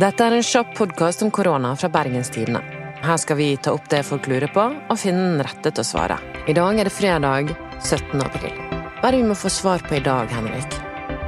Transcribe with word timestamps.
Dette 0.00 0.24
er 0.24 0.32
en 0.32 0.44
kjapp 0.46 0.70
podkast 0.78 1.20
om 1.26 1.28
korona 1.34 1.74
fra 1.76 1.88
Bergenstidene. 1.92 2.60
Her 3.04 3.18
skal 3.20 3.36
vi 3.36 3.48
ta 3.60 3.74
opp 3.76 3.88
det 3.92 3.98
folk 4.06 4.28
lurer 4.30 4.48
på, 4.48 4.62
og 4.72 4.96
finne 4.96 5.26
den 5.26 5.42
rette 5.44 5.68
til 5.68 5.82
å 5.82 5.84
svare. 5.84 6.16
I 6.48 6.54
dag 6.56 6.78
er 6.78 6.88
det 6.88 6.92
fredag 6.94 7.50
17. 7.82 8.22
april. 8.22 8.54
Hva 8.70 9.10
er 9.10 9.12
det 9.12 9.18
vi 9.18 9.26
må 9.28 9.36
få 9.36 9.50
svar 9.52 9.84
på 9.84 9.98
i 9.98 10.00
dag, 10.06 10.30
Henrik? 10.32 10.78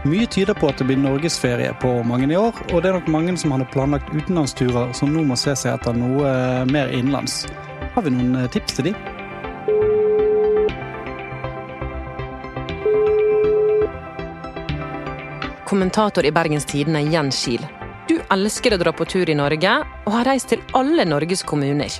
Mye 0.09 0.25
tyder 0.25 0.57
på 0.57 0.71
at 0.71 0.81
det 0.81 0.87
blir 0.89 1.03
norgesferie 1.03 1.75
på 1.83 1.91
mange 2.09 2.31
i 2.31 2.39
år, 2.39 2.63
og 2.71 2.81
det 2.81 2.89
er 2.89 2.97
nok 2.97 3.11
mange 3.13 3.35
som 3.43 3.53
hadde 3.53 3.67
planlagt 3.75 4.09
utenlandsturer 4.15 4.97
som 4.97 5.13
nå 5.13 5.27
må 5.29 5.37
se 5.37 5.53
seg 5.53 5.75
etter 5.75 5.99
noe 5.99 6.25
eh, 6.31 6.65
mer 6.73 6.95
innenlands. 6.97 7.43
Har 7.93 8.09
vi 8.09 8.15
noen 8.15 8.41
eh, 8.41 8.49
tips 8.57 8.79
til 8.79 8.89
de? 8.89 8.97
Kommentator 15.69 16.25
i 16.25 16.33
Bergens 16.33 16.73
Tidende, 16.73 17.05
Jens 17.13 17.45
Kiel. 17.45 17.69
Du 18.11 18.17
elsker 18.35 18.75
å 18.75 18.81
dra 18.81 18.91
på 18.91 19.07
tur 19.07 19.31
i 19.31 19.37
Norge, 19.39 19.73
og 20.03 20.15
har 20.17 20.27
reist 20.27 20.51
til 20.51 20.63
alle 20.75 21.05
Norges 21.07 21.45
kommuner. 21.47 21.95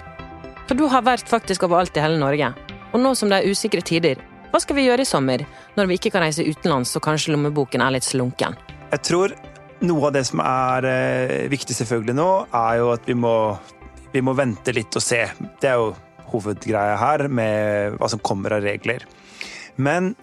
For 0.67 0.75
du 0.75 0.89
har 0.91 1.05
vært 1.07 1.31
faktisk 1.31 1.69
overalt 1.69 1.95
i 1.95 2.03
hele 2.03 2.19
Norge. 2.19 2.49
Og 2.91 2.99
nå 3.01 3.13
som 3.19 3.31
det 3.31 3.39
er 3.39 3.55
usikre 3.55 3.85
tider, 3.87 4.19
hva 4.51 4.61
skal 4.61 4.77
vi 4.77 4.89
gjøre 4.89 5.07
i 5.07 5.09
sommer, 5.09 5.45
når 5.79 5.89
vi 5.89 6.01
ikke 6.01 6.13
kan 6.13 6.27
reise 6.27 6.45
utenlands 6.45 6.91
og 6.99 7.05
kanskje 7.07 7.33
lommeboken 7.33 7.85
er 7.87 7.95
litt 7.95 8.09
slunken? 8.09 8.59
Jeg 8.91 9.05
tror 9.07 9.37
noe 9.87 10.11
av 10.11 10.17
det 10.19 10.25
som 10.29 10.43
er 10.45 10.91
eh, 10.91 11.37
viktig 11.53 11.79
selvfølgelig 11.79 12.19
nå, 12.19 12.29
er 12.51 12.83
jo 12.83 12.91
at 12.97 13.07
vi 13.09 13.17
må, 13.23 13.37
vi 14.13 14.27
må 14.27 14.35
vente 14.37 14.75
litt 14.75 14.99
og 14.99 15.07
se. 15.07 15.23
Det 15.63 15.71
er 15.71 15.81
jo 15.81 15.95
hovedgreia 16.35 16.99
her, 16.99 17.29
med 17.31 17.97
hva 18.01 18.11
som 18.11 18.21
kommer 18.27 18.59
av 18.59 18.67
regler. 18.67 19.07
Men 19.79 20.17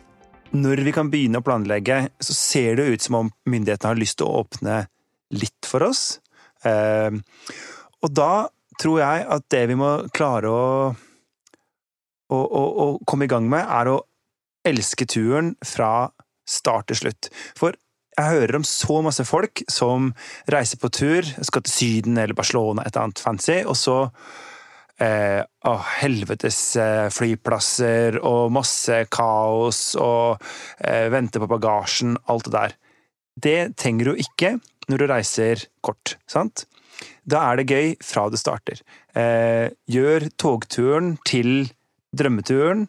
når 0.52 0.84
vi 0.86 0.94
kan 0.94 1.10
begynne 1.10 1.40
å 1.40 1.46
planlegge, 1.46 2.04
så 2.20 2.36
ser 2.36 2.80
det 2.80 2.92
ut 2.92 3.08
som 3.08 3.22
om 3.24 3.36
myndighetene 3.50 3.96
har 3.96 4.04
lyst 4.04 4.20
til 4.20 4.28
å 4.28 4.44
åpne 4.44 4.84
litt 5.36 5.68
for 5.68 5.86
oss. 5.90 6.20
Eh, 6.66 7.14
og 8.00 8.16
da 8.16 8.48
tror 8.80 9.02
jeg 9.02 9.28
at 9.36 9.48
det 9.52 9.66
vi 9.72 9.78
må 9.80 9.92
klare 10.16 10.52
å, 10.52 10.64
å, 12.32 12.38
å, 12.40 12.64
å 12.64 12.88
komme 13.08 13.28
i 13.28 13.32
gang 13.32 13.50
med, 13.52 13.66
er 13.66 13.92
å 13.92 14.00
elske 14.68 15.08
turen 15.10 15.54
fra 15.66 16.10
start 16.50 16.90
til 16.90 17.04
slutt. 17.04 17.30
For 17.58 17.76
jeg 18.20 18.36
hører 18.36 18.60
om 18.60 18.68
så 18.68 19.00
masse 19.06 19.24
folk 19.28 19.64
som 19.72 20.12
reiser 20.52 20.80
på 20.82 20.92
tur, 20.92 21.28
skal 21.46 21.64
til 21.64 21.76
Syden 21.76 22.20
eller 22.20 22.36
Barcelona, 22.38 22.84
et 22.84 22.94
eller 22.94 23.10
annet 23.10 23.22
fancy, 23.24 23.60
og 23.64 23.78
så 23.80 23.98
eh, 25.00 25.40
å, 25.40 25.76
helvetes 26.02 26.60
eh, 26.82 27.08
flyplasser 27.16 28.20
og 28.28 28.52
masse 28.56 29.06
kaos 29.14 29.94
og 30.00 30.44
eh, 30.84 31.08
vente 31.14 31.40
på 31.40 31.50
bagasjen, 31.52 32.18
alt 32.28 32.50
det 32.50 32.56
der. 32.58 32.78
Det 33.40 33.60
trenger 33.80 34.12
du 34.12 34.24
ikke 34.26 34.58
når 34.90 35.02
du 35.02 35.10
reiser 35.12 35.66
kort, 35.86 36.18
sant? 36.30 36.66
Da 37.30 37.44
er 37.48 37.60
det 37.60 37.70
gøy 37.70 37.92
fra 38.04 38.28
du 38.32 38.38
starter. 38.40 38.82
Eh, 39.16 39.70
gjør 39.90 40.28
togturen 40.42 41.18
til 41.28 41.70
drømmeturen. 42.16 42.88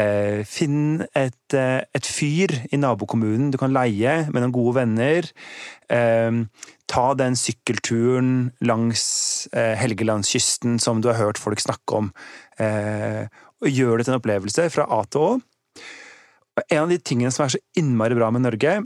Eh, 0.00 0.42
finn 0.48 1.02
et, 1.14 1.54
eh, 1.54 1.84
et, 1.94 2.06
fyr 2.08 2.54
i 2.72 2.80
nabokommunen 2.80 3.50
du 3.52 3.58
kan 3.60 3.72
leie 3.72 4.30
med 4.32 4.40
noen 4.40 4.54
gode 4.54 4.78
venner. 4.80 5.28
Eh, 5.90 6.32
ta 6.88 7.06
den 7.14 7.36
sykkelturen 7.36 8.52
langs 8.64 9.48
eh, 9.52 9.76
Helgelandskysten 9.76 10.80
som 10.80 11.00
du 11.00 11.08
har 11.12 11.20
hørt 11.20 11.40
folk 11.40 11.60
snakke 11.60 12.00
om. 12.00 12.12
Eh, 12.58 13.28
og 13.62 13.68
gjør 13.68 13.98
det 13.98 14.06
til 14.06 14.14
en 14.14 14.20
opplevelse 14.20 14.70
fra 14.72 14.88
A 14.88 15.04
til 15.04 15.20
Å. 15.20 15.32
En 16.68 16.84
av 16.84 16.90
de 16.90 16.98
tingene 16.98 17.32
som 17.32 17.46
er 17.46 17.54
så 17.54 17.62
innmari 17.78 18.16
bra 18.16 18.30
med 18.32 18.44
Norge, 18.44 18.82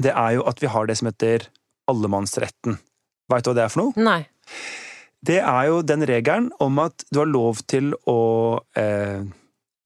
det 0.00 0.14
er 0.14 0.36
jo 0.38 0.46
at 0.48 0.62
vi 0.62 0.70
har 0.70 0.88
det 0.88 0.96
som 0.98 1.10
heter 1.10 1.46
allemannsretten. 1.90 2.78
Veit 3.30 3.44
du 3.46 3.50
hva 3.50 3.58
det 3.58 3.66
er 3.66 3.72
for 3.72 3.84
noe? 3.84 4.06
Nei. 4.06 4.22
Det 5.20 5.38
er 5.42 5.66
jo 5.68 5.82
den 5.84 6.06
regelen 6.08 6.48
om 6.64 6.80
at 6.80 7.04
du 7.12 7.20
har 7.20 7.28
lov 7.28 7.60
til 7.68 7.92
å 8.08 8.20
eh, 8.78 9.26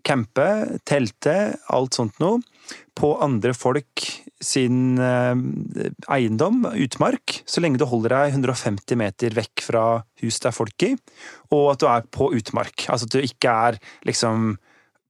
campe, 0.07 0.49
telte, 0.87 1.57
alt 1.73 1.97
sånt 1.97 2.21
noe, 2.23 2.43
på 2.95 3.11
andre 3.25 3.55
folk 3.57 4.05
sin 4.45 5.01
eh, 5.01 5.33
eiendom, 6.13 6.65
utmark, 6.71 7.41
så 7.49 7.65
lenge 7.65 7.81
du 7.81 7.87
holder 7.89 8.15
deg 8.15 8.37
150 8.37 9.01
meter 9.01 9.35
vekk 9.37 9.65
fra 9.65 9.87
hus 10.23 10.39
det 10.41 10.51
er 10.51 10.57
folk 10.57 10.87
i, 10.87 10.93
og 11.51 11.73
at 11.73 11.83
du 11.83 11.89
er 11.91 12.07
på 12.15 12.31
utmark. 12.37 12.87
Altså 12.87 13.09
at 13.09 13.17
du 13.17 13.25
ikke 13.25 13.57
er 13.69 13.81
liksom 14.07 14.55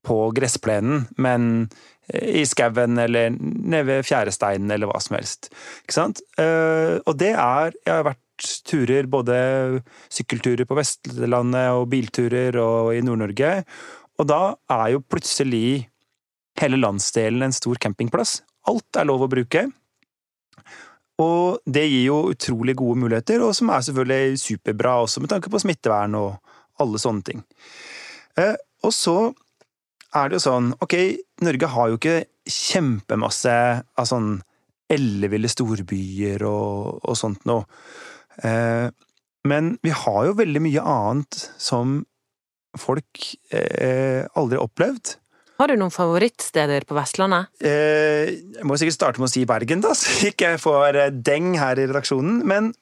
på 0.05 0.19
gressplenen, 0.37 1.07
men 1.17 1.67
i 2.13 2.43
skauen 2.45 2.99
eller 3.01 3.33
nede 3.33 3.85
ved 3.87 4.05
fjæresteinen 4.05 4.71
eller 4.75 4.89
hva 4.89 5.01
som 5.01 5.17
helst. 5.17 5.49
Ikke 5.83 5.97
sant? 5.97 6.21
Eh, 6.37 7.01
og 7.01 7.17
det 7.17 7.33
er 7.33 7.73
Jeg 7.85 7.93
har 7.93 8.05
vært 8.05 8.21
turer, 8.67 9.07
både 9.07 9.35
sykkelturer 10.11 10.67
på 10.67 10.75
Vestlandet 10.75 11.71
og 11.71 11.87
bilturer 11.89 12.57
og 12.59 12.91
i 12.91 12.99
Nord-Norge, 13.05 13.63
og 14.19 14.27
da 14.27 14.41
er 14.71 14.89
jo 14.91 15.03
plutselig 15.07 15.87
hele 16.59 16.79
landsdelen 16.79 17.47
en 17.47 17.55
stor 17.55 17.79
campingplass. 17.79 18.41
Alt 18.67 18.99
er 18.99 19.07
lov 19.07 19.25
å 19.25 19.31
bruke. 19.31 19.65
Og 21.21 21.63
det 21.63 21.85
gir 21.87 22.09
jo 22.09 22.17
utrolig 22.33 22.75
gode 22.79 22.99
muligheter, 23.05 23.43
og 23.43 23.55
som 23.55 23.71
er 23.71 23.83
selvfølgelig 23.87 24.39
superbra 24.41 24.97
også 25.03 25.23
med 25.23 25.31
tanke 25.31 25.51
på 25.51 25.61
smittevern 25.63 26.17
og 26.19 26.55
alle 26.83 26.99
sånne 26.99 27.27
ting. 27.27 27.43
Eh, 28.39 28.55
og 28.83 28.91
så 28.95 29.17
er 30.15 30.29
det 30.29 30.39
jo 30.39 30.45
sånn 30.47 30.71
Ok, 30.83 30.95
Norge 31.45 31.69
har 31.71 31.91
jo 31.91 31.99
ikke 31.99 32.17
kjempemasse 32.45 33.55
av 33.83 34.09
sånn 34.09 34.37
elleville 34.91 35.49
storbyer 35.49 36.43
og, 36.45 37.01
og 37.01 37.15
sånt 37.17 37.47
noe. 37.49 37.65
Eh, 38.45 38.87
men 39.49 39.75
vi 39.85 39.93
har 39.93 40.19
jo 40.27 40.37
veldig 40.37 40.61
mye 40.61 40.83
annet 40.85 41.39
som 41.61 42.03
folk 42.77 43.23
eh, 43.49 44.25
aldri 44.37 44.59
har 44.59 44.65
opplevd. 44.65 45.15
Har 45.55 45.71
du 45.71 45.77
noen 45.79 45.93
favorittsteder 45.93 46.83
på 46.87 46.97
Vestlandet? 46.97 47.47
Eh, 47.63 48.33
jeg 48.57 48.67
må 48.67 48.75
sikkert 48.77 48.97
starte 48.97 49.21
med 49.23 49.29
å 49.29 49.33
si 49.33 49.45
Bergen, 49.47 49.83
da, 49.85 49.93
så 49.95 50.29
ikke 50.29 50.55
jeg 50.55 50.63
får 50.63 50.99
eh, 50.99 51.13
deng 51.15 51.53
her 51.61 51.79
i 51.79 51.87
redaksjonen. 51.87 52.41
Men 52.47 52.73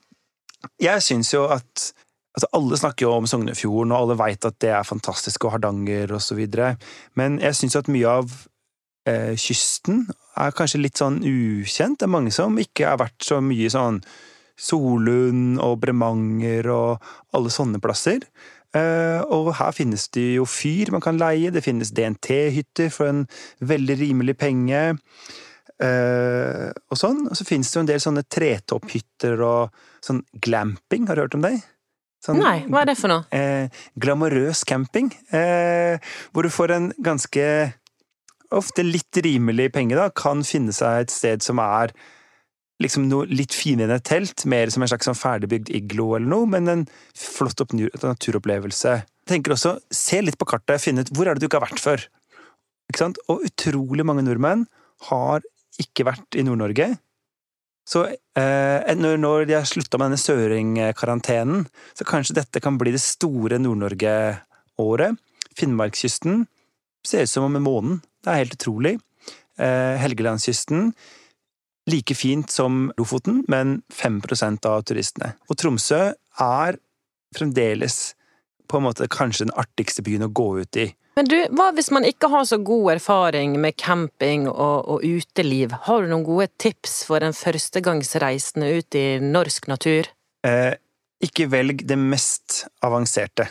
jeg 0.81 1.03
syns 1.05 1.33
jo 1.35 1.45
at 1.53 1.91
Altså, 2.33 2.49
alle 2.57 2.79
snakker 2.79 3.05
jo 3.05 3.13
om 3.19 3.27
Sognefjorden, 3.29 3.93
og 3.93 3.99
alle 3.99 4.17
veit 4.17 4.47
at 4.47 4.57
det 4.63 4.71
er 4.73 4.87
fantastisk, 4.87 5.45
og 5.45 5.53
Hardanger 5.55 6.15
osv. 6.17 6.41
Men 7.19 7.37
jeg 7.43 7.59
syns 7.59 7.77
at 7.77 7.91
mye 7.93 8.09
av 8.09 8.33
eh, 9.09 9.35
kysten 9.37 10.07
er 10.41 10.55
kanskje 10.57 10.81
litt 10.81 11.01
sånn 11.01 11.21
ukjent. 11.21 11.99
Det 12.01 12.07
er 12.07 12.15
mange 12.15 12.33
som 12.33 12.57
ikke 12.57 12.89
har 12.89 13.01
vært 13.03 13.21
så 13.25 13.37
mye 13.43 13.69
sånn 13.73 14.01
Solund 14.59 15.61
og 15.61 15.79
Bremanger 15.81 16.69
og 16.73 17.13
alle 17.37 17.53
sånne 17.53 17.81
plasser. 17.83 18.25
Eh, 18.73 19.21
og 19.29 19.53
her 19.59 19.73
finnes 19.75 20.07
det 20.15 20.31
jo 20.39 20.47
fyr 20.49 20.89
man 20.93 21.03
kan 21.05 21.19
leie, 21.21 21.53
det 21.53 21.61
finnes 21.65 21.93
DNT-hytter 21.93 22.89
for 22.93 23.11
en 23.11 23.25
veldig 23.61 23.99
rimelig 24.01 24.37
penge. 24.41 24.85
Uh, 25.83 26.69
og 26.93 26.99
sånn. 26.99 27.25
Og 27.27 27.35
så 27.35 27.43
finnes 27.47 27.67
det 27.67 27.75
jo 27.75 27.81
en 27.81 27.89
del 27.89 28.01
sånne 28.03 28.21
tretopphytter 28.31 29.41
og 29.43 29.73
sånn 30.05 30.21
glamping, 30.43 31.09
har 31.09 31.17
du 31.17 31.23
hørt 31.25 31.35
om 31.35 31.43
det? 31.43 31.57
Sånn, 32.23 32.39
Nei, 32.39 32.63
hva 32.71 32.83
er 32.83 32.87
det 32.87 32.95
for 32.95 33.11
noe? 33.11 33.25
Eh, 33.35 33.67
glamorøs 33.99 34.63
camping. 34.67 35.09
Eh, 35.35 35.99
hvor 36.31 36.47
du 36.47 36.51
får 36.53 36.71
en 36.71 36.89
ganske 37.03 37.45
ofte 38.53 38.85
litt 38.85 39.19
rimelig 39.25 39.71
penge, 39.75 39.97
da, 39.97 40.07
kan 40.15 40.43
finne 40.47 40.71
seg 40.75 41.03
et 41.03 41.13
sted 41.13 41.43
som 41.43 41.59
er 41.59 41.91
liksom 42.83 43.07
noe 43.09 43.27
litt 43.29 43.55
finere 43.55 43.89
enn 43.89 43.99
et 43.99 44.07
telt, 44.07 44.45
mer 44.49 44.71
som 44.73 44.83
en 44.83 44.91
slags 44.91 45.07
sånn 45.07 45.17
ferdigbygd 45.17 45.71
iglo 45.75 46.13
eller 46.17 46.29
noe, 46.31 46.49
men 46.49 46.71
en 46.71 46.83
flott 47.17 47.61
naturopplevelse. 47.69 48.95
Jeg 49.03 49.29
tenker 49.29 49.55
også, 49.55 49.77
se 49.93 50.19
litt 50.23 50.39
på 50.39 50.47
kartet, 50.49 50.81
finne 50.83 51.03
ut 51.03 51.11
hvor 51.15 51.27
er 51.27 51.35
det 51.35 51.43
du 51.43 51.49
ikke 51.49 51.61
har 51.61 51.69
vært 51.69 51.83
før. 51.83 52.05
Ikke 52.91 53.03
sant? 53.03 53.19
Og 53.31 53.45
utrolig 53.47 54.05
mange 54.07 54.25
nordmenn 54.25 54.65
har 55.09 55.43
ikke 55.81 56.07
vært 56.07 56.37
i 56.37 56.45
Nord-Norge, 56.45 56.93
så 57.83 58.05
eh, 58.07 58.93
når 58.95 59.47
de 59.49 59.57
har 59.57 59.67
slutta 59.67 59.99
med 59.99 60.11
denne 60.11 60.21
søringkarantenen, 60.21 61.65
så 61.97 62.07
kanskje 62.07 62.37
dette 62.39 62.61
kan 62.63 62.77
bli 62.79 62.93
det 62.95 63.03
store 63.03 63.59
Nord-Norge-året. 63.59 65.19
Finnmarkskysten 65.59 66.45
ser 67.05 67.27
ut 67.27 67.33
som 67.33 67.49
om 67.49 67.59
en 67.59 67.65
måned. 67.65 67.99
Det 68.23 68.31
er 68.31 68.41
helt 68.45 68.55
utrolig. 68.55 68.95
Eh, 69.59 69.99
Helgelandskysten 69.99 70.93
like 71.91 72.15
fint 72.15 72.51
som 72.51 72.91
Lofoten, 72.97 73.43
men 73.51 73.81
5% 73.91 74.65
av 74.69 74.85
turistene. 74.87 75.33
Og 75.51 75.59
Tromsø 75.59 76.13
er 76.39 76.79
fremdeles 77.35 78.13
på 78.67 78.79
en 78.79 78.85
måte 78.87 79.09
kanskje 79.11 79.47
den 79.47 79.55
artigste 79.59 80.03
byen 80.05 80.27
å 80.27 80.31
gå 80.33 80.49
ut 80.61 80.79
i. 80.79 80.89
Men 81.13 81.29
du, 81.29 81.35
hva 81.53 81.69
hvis 81.77 81.91
man 81.93 82.07
ikke 82.07 82.29
har 82.33 82.45
så 82.49 82.57
god 82.65 82.95
erfaring 82.95 83.59
med 83.61 83.77
camping 83.77 84.47
og, 84.49 84.87
og 84.89 85.03
uteliv? 85.05 85.75
Har 85.85 86.01
du 86.01 86.09
noen 86.09 86.25
gode 86.25 86.49
tips 86.61 87.03
for 87.05 87.21
en 87.21 87.35
førstegangsreisende 87.37 88.71
ut 88.79 88.97
i 88.97 89.05
norsk 89.21 89.69
natur? 89.69 90.09
Eh, 90.47 90.73
ikke 91.23 91.51
velg 91.53 91.85
det 91.87 91.99
mest 92.01 92.63
avanserte. 92.83 93.45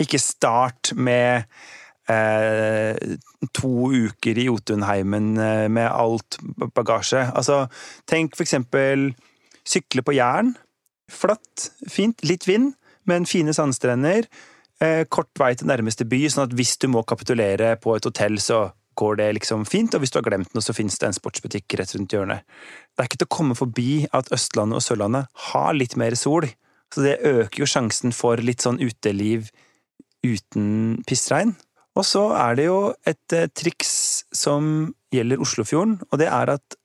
Ikke 0.00 0.20
start 0.20 0.92
med 0.96 1.48
eh, 2.12 3.16
to 3.56 3.72
uker 4.10 4.38
i 4.38 4.46
Jotunheimen 4.50 5.32
eh, 5.40 5.66
med 5.72 5.88
alt 5.88 6.38
bagasje. 6.76 7.24
Altså, 7.32 7.64
tenk 8.10 8.36
for 8.36 8.44
eksempel 8.44 9.10
sykle 9.64 10.04
på 10.04 10.16
Jæren. 10.16 10.54
Flatt, 11.10 11.70
fint. 11.90 12.20
Litt 12.22 12.46
vind, 12.46 12.74
men 13.10 13.28
fine 13.28 13.54
sandstrender. 13.56 14.28
Eh, 14.80 15.04
kort 15.12 15.32
vei 15.40 15.52
til 15.58 15.68
nærmeste 15.68 16.06
by, 16.08 16.22
sånn 16.32 16.46
at 16.46 16.54
hvis 16.56 16.78
du 16.80 16.88
må 16.88 17.02
kapitulere 17.04 17.74
på 17.82 17.96
et 17.98 18.06
hotell, 18.08 18.38
så 18.40 18.70
går 19.00 19.18
det 19.20 19.28
liksom 19.38 19.66
fint. 19.68 19.94
Og 19.94 20.02
hvis 20.02 20.12
du 20.12 20.20
har 20.20 20.26
glemt 20.28 20.52
noe, 20.54 20.64
så 20.64 20.74
finnes 20.76 20.96
det 21.00 21.10
en 21.10 21.16
sportsbutikk 21.16 21.76
rett 21.78 21.94
rundt 21.96 22.14
hjørnet. 22.16 22.44
Det 22.94 23.04
er 23.04 23.10
ikke 23.10 23.20
til 23.22 23.30
å 23.30 23.36
komme 23.36 23.56
forbi 23.58 23.90
at 24.16 24.30
Østlandet 24.34 24.80
og 24.80 24.84
Sørlandet 24.84 25.30
har 25.50 25.76
litt 25.76 25.96
mer 26.00 26.16
sol. 26.18 26.48
Så 26.90 27.04
det 27.06 27.20
øker 27.26 27.62
jo 27.62 27.68
sjansen 27.70 28.14
for 28.16 28.40
litt 28.42 28.64
sånn 28.64 28.80
uteliv 28.82 29.50
uten 30.26 31.00
pissregn. 31.08 31.54
Og 31.98 32.06
så 32.06 32.24
er 32.38 32.58
det 32.58 32.66
jo 32.68 32.80
et 33.08 33.36
eh, 33.36 33.50
triks 33.56 34.24
som 34.36 34.92
gjelder 35.14 35.42
Oslofjorden, 35.42 35.98
og 36.06 36.20
det 36.22 36.28
er 36.30 36.52
at 36.54 36.76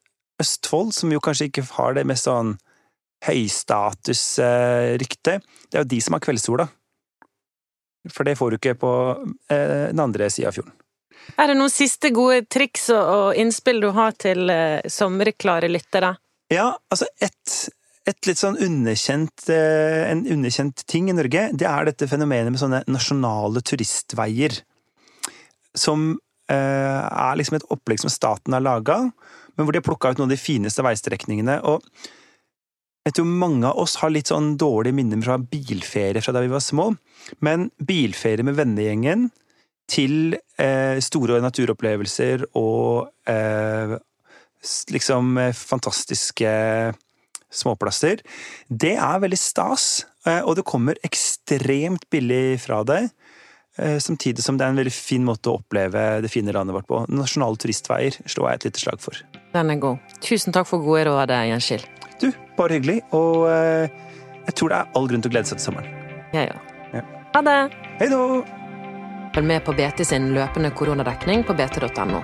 Østfold, 0.42 0.92
som 0.98 1.12
jo 1.14 1.22
kanskje 1.24 1.48
ikke 1.48 1.64
har 1.78 1.94
det 1.96 2.08
mest 2.10 2.28
sånn 2.28 2.56
høystatusrykte, 3.26 5.34
det 5.70 5.76
er 5.78 5.82
jo 5.84 5.94
de 5.96 6.00
som 6.04 6.14
har 6.18 6.26
kveldssola. 6.26 6.66
For 8.14 8.24
det 8.28 8.38
får 8.38 8.48
du 8.52 8.56
ikke 8.60 8.82
på 8.82 8.92
eh, 9.50 9.86
den 9.90 10.04
andre 10.04 10.26
sida 10.30 10.48
av 10.52 10.56
fjorden. 10.58 10.76
Er 11.42 11.46
det 11.50 11.58
noen 11.58 11.74
siste 11.74 12.08
gode 12.14 12.46
triks 12.52 12.90
og 12.94 13.34
innspill 13.40 13.80
du 13.82 13.90
har 13.96 14.12
til 14.22 14.50
eh, 14.54 14.86
sommerklare 14.92 15.68
lyttere? 15.72 16.12
Ja, 16.54 16.78
altså 16.94 17.06
et, 17.18 17.70
et 18.06 18.28
litt 18.30 18.38
sånn 18.38 18.62
underkjent, 18.62 19.50
en 19.50 20.22
underkjent 20.30 20.86
ting 20.86 21.10
i 21.10 21.18
Norge, 21.18 21.50
det 21.58 21.66
er 21.66 21.86
dette 21.90 22.06
fenomenet 22.12 22.54
med 22.54 22.62
sånne 22.62 22.86
nasjonale 22.86 23.66
turistveier 23.66 24.54
som 25.76 26.12
eh, 26.52 27.02
er 27.06 27.40
liksom 27.40 27.58
et 27.58 27.68
opplegg 27.74 28.02
som 28.02 28.14
staten 28.14 28.56
har 28.56 28.64
laga, 28.64 29.02
men 29.56 29.66
hvor 29.66 29.74
de 29.74 29.82
har 29.82 29.88
plukka 29.88 30.12
ut 30.12 30.20
noen 30.20 30.30
av 30.30 30.36
de 30.36 30.42
fineste 30.42 30.84
veistrekningene. 30.86 31.60
og 31.66 31.84
jeg 33.06 33.18
tror 33.20 33.28
mange 33.30 33.70
av 33.70 33.78
oss 33.84 34.00
har 34.02 34.14
litt 34.14 34.32
sånn 34.32 34.56
dårlige 34.58 34.98
minner 34.98 35.22
fra 35.22 35.38
bilferie 35.38 36.24
fra 36.26 36.34
da 36.34 36.42
vi 36.42 36.50
var 36.50 36.64
små, 36.64 36.90
men 37.46 37.70
bilferie 37.78 38.46
med 38.46 38.58
vennegjengen 38.58 39.28
til 39.92 40.34
eh, 40.58 40.98
store 41.06 41.38
naturopplevelser 41.46 42.48
og 42.58 43.12
eh, 43.30 43.94
liksom 44.96 45.38
eh, 45.38 45.54
fantastiske 45.54 46.54
småplasser, 47.56 48.24
det 48.68 48.96
er 48.98 49.22
veldig 49.22 49.40
stas, 49.40 50.06
eh, 50.26 50.42
og 50.42 50.58
det 50.58 50.66
kommer 50.68 50.98
ekstremt 51.06 52.08
billig 52.12 52.58
fra 52.66 52.82
det. 52.90 53.04
Eh, 53.78 54.00
samtidig 54.02 54.44
som 54.44 54.58
det 54.58 54.66
er 54.66 54.74
en 54.74 54.82
veldig 54.82 54.96
fin 54.96 55.24
måte 55.28 55.52
å 55.52 55.60
oppleve 55.60 56.24
det 56.26 56.32
fine 56.34 56.56
landet 56.56 56.74
vårt 56.78 56.90
på. 56.90 57.04
Nasjonale 57.14 57.60
turistveier 57.62 58.18
slår 58.26 58.50
jeg 58.50 58.62
et 58.62 58.68
lite 58.72 58.84
slag 58.88 59.04
for. 59.04 59.22
Den 59.54 59.72
er 59.72 59.80
god. 59.84 60.18
Tusen 60.26 60.56
takk 60.56 60.72
for 60.72 60.84
gode 60.84 61.06
råd, 61.12 61.36
Jens 61.52 61.70
Du, 62.22 62.28
bare 62.58 62.74
hyggelig. 62.78 62.98
Og 63.16 63.36
eh, 63.52 63.86
jeg 64.46 64.54
tror 64.60 64.70
det 64.72 64.78
er 64.80 64.86
all 64.98 65.08
grunn 65.12 65.24
til 65.24 65.32
å 65.32 65.34
glede 65.36 65.48
seg 65.50 65.58
til 65.60 65.66
sommeren. 65.70 65.90
Jeg 66.36 66.44
ja, 66.50 66.56
òg. 66.56 66.62
Ja. 66.94 67.02
Ha 67.36 67.40
det! 67.46 67.60
Hei 68.00 68.08
da! 68.12 68.20
Følg 69.36 69.48
med 69.50 69.60
på 69.68 69.72
BT 69.76 70.00
sin 70.08 70.26
løpende 70.36 70.70
koronadekning 70.72 71.40
på 71.48 71.54
bt.no. 71.60 72.20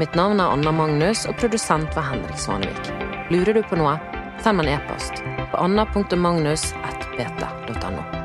Mitt 0.00 0.14
navn 0.18 0.38
er 0.40 0.48
Anna 0.56 0.72
Magnus, 0.74 1.20
og 1.28 1.34
produsent 1.38 1.90
var 1.96 2.04
Henrik 2.08 2.38
Svanevik. 2.40 2.84
Lurer 3.30 3.54
du 3.54 3.62
på 3.68 3.76
noe, 3.78 3.94
send 4.42 4.54
meg 4.58 4.66
en 4.72 4.76
e-post 4.80 5.14
på 5.52 5.56
anna.magnus.bt.no. 5.60 8.23